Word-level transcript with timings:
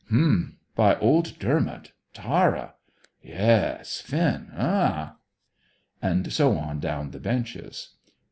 "H'm! 0.09 0.57
By 0.75 0.95
old 0.95 1.37
Dermot 1.37 1.91
Tara. 2.11 2.73
Yes. 3.21 4.01
Finn. 4.03 4.51
Ah!" 4.57 5.17
And 6.01 6.33
so 6.33 6.57
on 6.57 6.79
down 6.79 7.11
the 7.11 7.19
benches. 7.19 7.89